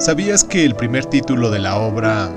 ¿Sabías 0.00 0.44
que 0.44 0.64
el 0.64 0.76
primer 0.76 1.04
título 1.04 1.50
de 1.50 1.58
la 1.58 1.76
obra 1.76 2.34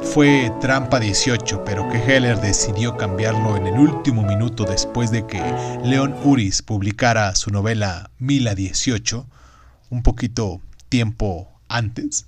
fue 0.00 0.50
Trampa 0.58 0.98
18, 0.98 1.62
pero 1.62 1.86
que 1.90 1.98
Heller 1.98 2.40
decidió 2.40 2.96
cambiarlo 2.96 3.58
en 3.58 3.66
el 3.66 3.78
último 3.78 4.22
minuto 4.22 4.64
después 4.64 5.10
de 5.10 5.26
que 5.26 5.42
Leon 5.84 6.14
Uris 6.24 6.62
publicara 6.62 7.34
su 7.34 7.50
novela 7.50 8.10
Mila 8.18 8.54
18, 8.54 9.26
un 9.90 10.02
poquito 10.02 10.62
tiempo 10.88 11.52
antes? 11.68 12.24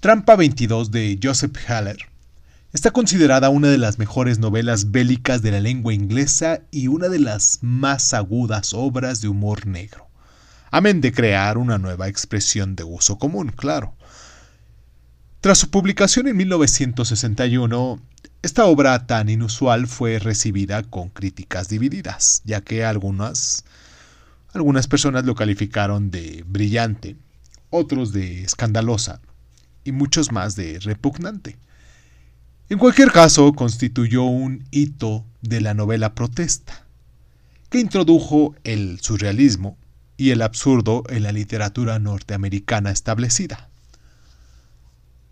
Trampa 0.00 0.36
22 0.36 0.90
de 0.90 1.18
Joseph 1.22 1.56
Heller 1.70 2.00
está 2.74 2.90
considerada 2.90 3.48
una 3.48 3.68
de 3.68 3.78
las 3.78 3.98
mejores 3.98 4.38
novelas 4.38 4.90
bélicas 4.90 5.40
de 5.40 5.52
la 5.52 5.60
lengua 5.60 5.94
inglesa 5.94 6.60
y 6.70 6.88
una 6.88 7.08
de 7.08 7.20
las 7.20 7.60
más 7.62 8.12
agudas 8.12 8.74
obras 8.74 9.22
de 9.22 9.28
humor 9.28 9.66
negro 9.66 10.07
amén 10.70 11.00
de 11.00 11.12
crear 11.12 11.58
una 11.58 11.78
nueva 11.78 12.08
expresión 12.08 12.76
de 12.76 12.84
uso 12.84 13.18
común, 13.18 13.52
claro. 13.54 13.94
Tras 15.40 15.58
su 15.58 15.70
publicación 15.70 16.26
en 16.26 16.36
1961, 16.36 18.00
esta 18.42 18.66
obra 18.66 19.06
tan 19.06 19.28
inusual 19.28 19.86
fue 19.86 20.18
recibida 20.18 20.82
con 20.82 21.10
críticas 21.10 21.68
divididas, 21.68 22.42
ya 22.44 22.60
que 22.60 22.84
algunas, 22.84 23.64
algunas 24.52 24.86
personas 24.86 25.24
lo 25.24 25.34
calificaron 25.34 26.10
de 26.10 26.44
brillante, 26.46 27.16
otros 27.70 28.12
de 28.12 28.42
escandalosa 28.42 29.20
y 29.84 29.92
muchos 29.92 30.32
más 30.32 30.56
de 30.56 30.78
repugnante. 30.80 31.56
En 32.68 32.78
cualquier 32.78 33.10
caso, 33.10 33.52
constituyó 33.54 34.24
un 34.24 34.64
hito 34.70 35.24
de 35.40 35.60
la 35.60 35.72
novela 35.72 36.14
protesta, 36.14 36.84
que 37.70 37.80
introdujo 37.80 38.54
el 38.64 39.00
surrealismo, 39.00 39.76
y 40.18 40.32
el 40.32 40.42
absurdo 40.42 41.04
en 41.08 41.22
la 41.22 41.32
literatura 41.32 41.98
norteamericana 41.98 42.90
establecida. 42.90 43.68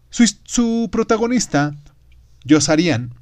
Su, 0.09 0.89
protagonista, 0.91 1.75
Josarian, 2.49 3.13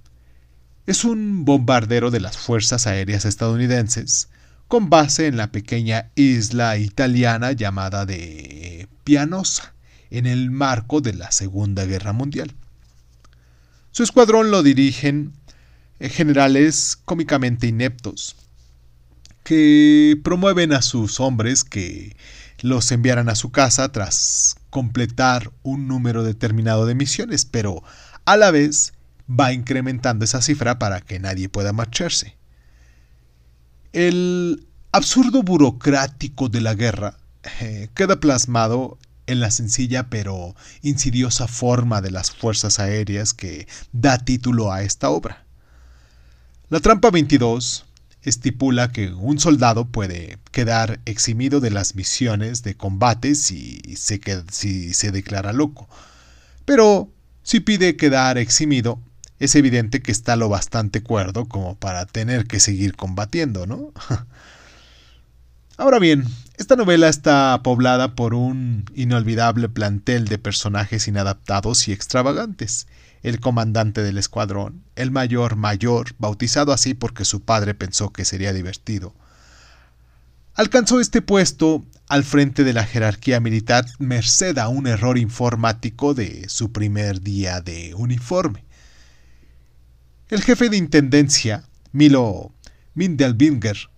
es 0.86 1.04
un 1.04 1.44
bombardero 1.44 2.12
de 2.12 2.20
las 2.20 2.36
Fuerzas 2.36 2.86
Aéreas 2.86 3.24
estadounidenses, 3.24 4.28
con 4.68 4.90
base 4.90 5.26
en 5.26 5.38
la 5.38 5.50
pequeña 5.50 6.10
isla 6.14 6.76
italiana 6.76 7.52
llamada 7.52 8.04
de 8.06 8.86
Pianosa, 9.02 9.72
en 10.10 10.26
el 10.26 10.50
marco 10.50 11.00
de 11.00 11.14
la 11.14 11.32
Segunda 11.32 11.86
Guerra 11.86 12.12
Mundial. 12.12 12.52
Su 13.90 14.02
escuadrón 14.02 14.50
lo 14.50 14.62
dirigen 14.62 15.32
eh, 15.98 16.10
generales 16.10 16.98
cómicamente 17.04 17.66
ineptos, 17.66 18.36
que 19.44 20.18
promueven 20.24 20.72
a 20.72 20.82
sus 20.82 21.20
hombres 21.20 21.62
que 21.62 22.16
los 22.60 22.90
enviaran 22.90 23.28
a 23.28 23.34
su 23.34 23.52
casa 23.52 23.92
tras 23.92 24.56
completar 24.70 25.52
un 25.62 25.86
número 25.86 26.24
determinado 26.24 26.86
de 26.86 26.94
misiones, 26.94 27.44
pero 27.44 27.82
a 28.24 28.36
la 28.36 28.50
vez 28.50 28.94
va 29.28 29.52
incrementando 29.52 30.24
esa 30.24 30.42
cifra 30.42 30.78
para 30.78 31.00
que 31.00 31.20
nadie 31.20 31.48
pueda 31.48 31.72
marcharse. 31.72 32.36
El 33.92 34.66
absurdo 34.92 35.42
burocrático 35.42 36.48
de 36.48 36.60
la 36.60 36.74
guerra 36.74 37.18
eh, 37.60 37.88
queda 37.94 38.20
plasmado 38.20 38.98
en 39.26 39.40
la 39.40 39.50
sencilla 39.50 40.08
pero 40.08 40.54
insidiosa 40.82 41.48
forma 41.48 42.00
de 42.00 42.10
las 42.10 42.30
fuerzas 42.30 42.78
aéreas 42.78 43.34
que 43.34 43.66
da 43.92 44.18
título 44.18 44.72
a 44.72 44.82
esta 44.82 45.10
obra. 45.10 45.44
La 46.70 46.80
trampa 46.80 47.10
22 47.10 47.84
estipula 48.24 48.90
que 48.90 49.12
un 49.12 49.38
soldado 49.38 49.86
puede 49.86 50.38
quedar 50.50 51.00
eximido 51.04 51.60
de 51.60 51.70
las 51.70 51.94
misiones 51.94 52.62
de 52.62 52.74
combate 52.74 53.34
si 53.34 53.80
se, 53.96 54.20
si 54.50 54.94
se 54.94 55.12
declara 55.12 55.52
loco. 55.52 55.88
Pero 56.64 57.10
si 57.42 57.60
pide 57.60 57.96
quedar 57.96 58.38
eximido, 58.38 59.00
es 59.38 59.54
evidente 59.54 60.00
que 60.00 60.12
está 60.12 60.36
lo 60.36 60.48
bastante 60.48 61.02
cuerdo 61.02 61.46
como 61.46 61.76
para 61.76 62.06
tener 62.06 62.46
que 62.46 62.60
seguir 62.60 62.96
combatiendo, 62.96 63.66
¿no? 63.66 63.92
Ahora 65.76 65.98
bien, 65.98 66.24
esta 66.56 66.76
novela 66.76 67.08
está 67.08 67.60
poblada 67.64 68.14
por 68.14 68.32
un 68.32 68.84
inolvidable 68.94 69.68
plantel 69.68 70.26
de 70.28 70.38
personajes 70.38 71.08
inadaptados 71.08 71.88
y 71.88 71.92
extravagantes, 71.92 72.86
el 73.24 73.40
comandante 73.40 74.04
del 74.04 74.18
escuadrón, 74.18 74.84
el 74.94 75.10
mayor 75.10 75.56
mayor, 75.56 76.14
bautizado 76.18 76.72
así 76.72 76.94
porque 76.94 77.24
su 77.24 77.42
padre 77.42 77.74
pensó 77.74 78.12
que 78.12 78.24
sería 78.24 78.52
divertido. 78.52 79.16
Alcanzó 80.54 81.00
este 81.00 81.22
puesto 81.22 81.84
al 82.06 82.22
frente 82.22 82.62
de 82.62 82.72
la 82.72 82.84
jerarquía 82.84 83.40
militar 83.40 83.84
merced 83.98 84.56
a 84.58 84.68
un 84.68 84.86
error 84.86 85.18
informático 85.18 86.14
de 86.14 86.48
su 86.48 86.70
primer 86.70 87.20
día 87.20 87.60
de 87.60 87.94
uniforme. 87.94 88.62
El 90.28 90.40
jefe 90.42 90.68
de 90.68 90.76
intendencia, 90.76 91.64
Milo 91.90 92.52
Mindelbinger, 92.94 93.88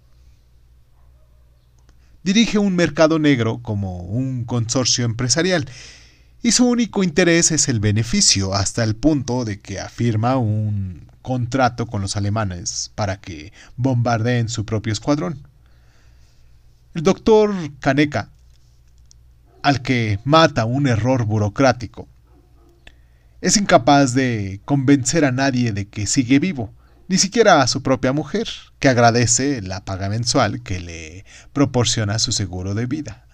dirige 2.27 2.59
un 2.59 2.75
mercado 2.75 3.21
negro 3.21 3.59
como 3.63 3.99
un 4.01 4.45
consorcio 4.47 5.05
empresarial 5.05 5.69
y 6.43 6.51
su 6.51 6.67
único 6.67 7.05
interés 7.05 7.53
es 7.53 7.69
el 7.69 7.79
beneficio 7.79 8.53
hasta 8.53 8.83
el 8.83 8.97
punto 8.97 9.45
de 9.45 9.61
que 9.61 9.79
afirma 9.79 10.37
un 10.37 11.07
contrato 11.23 11.87
con 11.87 12.03
los 12.03 12.17
alemanes 12.17 12.91
para 12.97 13.21
que 13.21 13.53
bombardeen 13.77 14.49
su 14.49 14.65
propio 14.65 14.93
escuadrón. 14.93 15.47
El 16.95 17.05
doctor 17.05 17.55
Kaneka, 17.79 18.31
al 19.63 19.83
que 19.83 20.19
mata 20.25 20.65
un 20.65 20.89
error 20.89 21.27
burocrático, 21.27 22.09
es 23.41 23.57
incapaz 23.57 24.15
de 24.15 24.61
convencer 24.65 25.25
a 25.25 25.31
nadie 25.31 25.71
de 25.73 25.87
que 25.87 26.09
sigue 26.09 26.41
vivo, 26.41 26.75
ni 27.09 27.19
siquiera 27.19 27.63
a 27.63 27.67
su 27.67 27.83
propia 27.83 28.13
mujer, 28.13 28.49
que 28.79 28.89
agradece 28.89 29.63
la 29.63 29.85
paga 29.85 30.09
mensual 30.09 30.63
que 30.63 30.81
le 30.81 31.25
proporciona 31.53 32.19
su 32.19 32.33
seguro 32.33 32.75
de 32.75 32.87
vida. 32.87 33.27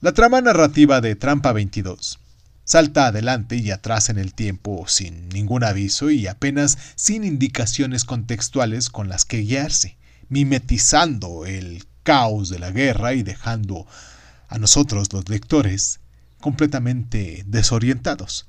La 0.00 0.12
trama 0.12 0.40
narrativa 0.40 1.00
de 1.00 1.16
Trampa 1.16 1.52
22 1.52 2.20
salta 2.64 3.06
adelante 3.06 3.56
y 3.56 3.70
atrás 3.70 4.10
en 4.10 4.18
el 4.18 4.34
tiempo 4.34 4.84
sin 4.86 5.28
ningún 5.30 5.64
aviso 5.64 6.10
y 6.10 6.26
apenas 6.26 6.76
sin 6.96 7.24
indicaciones 7.24 8.04
contextuales 8.04 8.90
con 8.90 9.08
las 9.08 9.24
que 9.24 9.38
guiarse, 9.38 9.96
mimetizando 10.28 11.46
el 11.46 11.86
caos 12.02 12.50
de 12.50 12.58
la 12.58 12.70
guerra 12.70 13.14
y 13.14 13.22
dejando 13.22 13.86
a 14.48 14.58
nosotros 14.58 15.12
los 15.12 15.28
lectores 15.28 16.00
completamente 16.40 17.42
desorientados. 17.46 18.46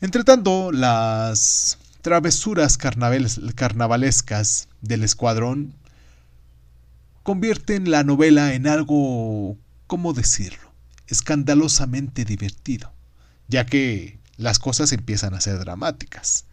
Entretanto, 0.00 0.70
las 0.70 1.78
travesuras 2.04 2.76
carnavalescas 2.76 4.68
del 4.82 5.04
escuadrón 5.04 5.74
convierten 7.22 7.90
la 7.90 8.04
novela 8.04 8.52
en 8.52 8.66
algo 8.66 9.56
¿cómo 9.86 10.12
decirlo?, 10.12 10.70
escandalosamente 11.06 12.26
divertido, 12.26 12.92
ya 13.48 13.64
que 13.64 14.18
las 14.36 14.58
cosas 14.58 14.92
empiezan 14.92 15.32
a 15.32 15.40
ser 15.40 15.58
dramáticas. 15.58 16.44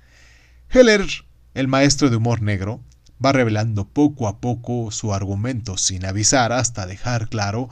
Heller, 0.70 1.06
el 1.54 1.68
maestro 1.68 2.10
de 2.10 2.16
humor 2.16 2.42
negro, 2.42 2.82
va 3.24 3.34
revelando 3.34 3.90
poco 3.90 4.30
a 4.30 4.40
poco 4.40 4.90
su 4.92 5.14
argumento 5.14 5.76
sin 5.76 6.06
avisar 6.06 6.54
hasta 6.54 6.86
dejar 6.86 7.28
claro 7.28 7.68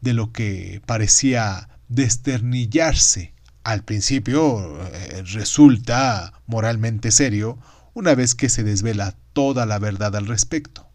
de 0.00 0.14
lo 0.14 0.32
que 0.32 0.80
parecía 0.86 1.68
desternillarse 1.88 3.34
al 3.64 3.84
principio 3.84 4.80
eh, 4.86 5.22
resulta 5.26 6.32
moralmente 6.46 7.10
serio 7.10 7.58
una 7.94 8.14
vez 8.14 8.34
que 8.34 8.48
se 8.48 8.64
desvela 8.64 9.14
toda 9.32 9.66
la 9.66 9.78
verdad 9.78 10.16
al 10.16 10.26
respecto. 10.26 10.86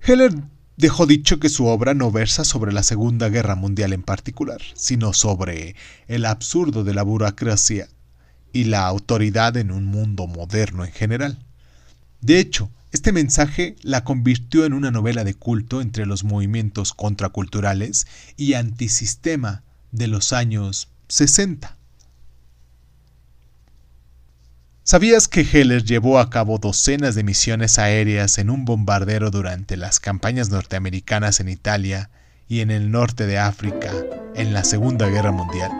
Heller 0.00 0.34
Dejó 0.76 1.06
dicho 1.06 1.38
que 1.38 1.50
su 1.50 1.66
obra 1.66 1.94
no 1.94 2.10
versa 2.10 2.44
sobre 2.44 2.72
la 2.72 2.82
Segunda 2.82 3.28
Guerra 3.28 3.54
Mundial 3.54 3.92
en 3.92 4.02
particular, 4.02 4.60
sino 4.74 5.12
sobre 5.12 5.76
el 6.08 6.24
absurdo 6.24 6.82
de 6.82 6.94
la 6.94 7.04
burocracia 7.04 7.88
y 8.52 8.64
la 8.64 8.86
autoridad 8.86 9.56
en 9.56 9.70
un 9.70 9.84
mundo 9.84 10.26
moderno 10.26 10.84
en 10.84 10.90
general. 10.90 11.38
De 12.20 12.40
hecho, 12.40 12.70
este 12.90 13.12
mensaje 13.12 13.76
la 13.82 14.02
convirtió 14.02 14.64
en 14.64 14.72
una 14.72 14.90
novela 14.90 15.22
de 15.22 15.34
culto 15.34 15.80
entre 15.80 16.06
los 16.06 16.24
movimientos 16.24 16.92
contraculturales 16.92 18.08
y 18.36 18.54
antisistema 18.54 19.62
de 19.92 20.08
los 20.08 20.32
años 20.32 20.88
60. 21.08 21.76
¿Sabías 24.82 25.28
que 25.28 25.40
Heller 25.40 25.82
llevó 25.82 26.18
a 26.18 26.28
cabo 26.28 26.58
docenas 26.58 27.14
de 27.14 27.24
misiones 27.24 27.78
aéreas 27.78 28.36
en 28.38 28.50
un 28.50 28.66
bombardero 28.66 29.30
durante 29.30 29.78
las 29.78 29.98
campañas 29.98 30.50
norteamericanas 30.50 31.40
en 31.40 31.48
Italia 31.48 32.10
y 32.48 32.60
en 32.60 32.70
el 32.70 32.90
norte 32.90 33.26
de 33.26 33.38
África 33.38 33.90
en 34.34 34.52
la 34.52 34.62
Segunda 34.62 35.08
Guerra 35.08 35.32
Mundial? 35.32 35.70